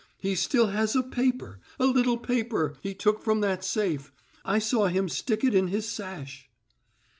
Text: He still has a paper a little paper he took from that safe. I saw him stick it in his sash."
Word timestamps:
He 0.17 0.33
still 0.33 0.69
has 0.69 0.95
a 0.95 1.03
paper 1.03 1.59
a 1.77 1.85
little 1.85 2.17
paper 2.17 2.75
he 2.81 2.95
took 2.95 3.21
from 3.21 3.41
that 3.41 3.63
safe. 3.63 4.11
I 4.43 4.57
saw 4.57 4.87
him 4.87 5.07
stick 5.07 5.43
it 5.43 5.53
in 5.53 5.67
his 5.67 5.87
sash." 5.87 6.49